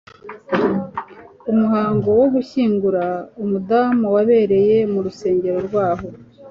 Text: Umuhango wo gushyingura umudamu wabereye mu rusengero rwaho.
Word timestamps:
Umuhango 1.51 2.07
wo 2.19 2.25
gushyingura 2.33 3.03
umudamu 3.43 4.05
wabereye 4.15 4.77
mu 4.91 4.99
rusengero 5.05 5.59
rwaho. 5.67 6.07